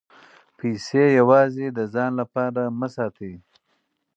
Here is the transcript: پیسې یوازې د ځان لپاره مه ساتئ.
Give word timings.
پیسې 0.57 1.03
یوازې 1.19 1.67
د 1.77 1.79
ځان 1.93 2.11
لپاره 2.21 2.61
مه 2.79 2.87
ساتئ. 2.95 3.33